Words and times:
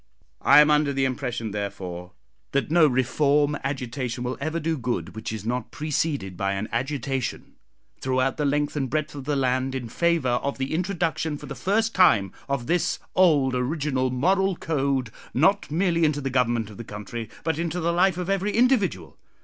I 0.41 0.61
am 0.61 0.71
under 0.71 0.91
the 0.91 1.05
impression, 1.05 1.51
therefore, 1.51 2.13
that 2.53 2.71
no 2.71 2.87
reform 2.87 3.55
agitation 3.63 4.23
will 4.23 4.35
ever 4.41 4.59
do 4.59 4.75
good 4.75 5.15
which 5.15 5.31
is 5.31 5.45
not 5.45 5.69
preceded 5.69 6.35
by 6.35 6.53
an 6.53 6.67
agitation, 6.71 7.53
throughout 7.99 8.37
the 8.37 8.43
length 8.43 8.75
and 8.75 8.89
breadth 8.89 9.13
of 9.13 9.25
the 9.25 9.35
land, 9.35 9.75
in 9.75 9.89
favour 9.89 10.39
of 10.41 10.57
the 10.57 10.73
introduction, 10.73 11.37
for 11.37 11.45
the 11.45 11.53
first 11.53 11.93
time, 11.93 12.31
of 12.49 12.65
this 12.65 12.97
old 13.13 13.53
original 13.53 14.09
moral 14.09 14.55
code, 14.55 15.11
not 15.35 15.69
merely 15.69 16.03
into 16.03 16.19
the 16.19 16.31
government 16.31 16.71
of 16.71 16.77
the 16.77 16.83
country, 16.83 17.29
but 17.43 17.59
into 17.59 17.79
the 17.79 17.93
life 17.93 18.17
of 18.17 18.27
every 18.27 18.53
individual. 18.53 19.19